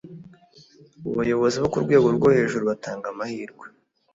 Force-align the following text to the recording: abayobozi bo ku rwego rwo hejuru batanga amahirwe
abayobozi 1.13 1.57
bo 1.61 1.67
ku 1.73 1.77
rwego 1.85 2.07
rwo 2.15 2.29
hejuru 2.37 2.63
batanga 2.71 3.05
amahirwe 3.13 3.65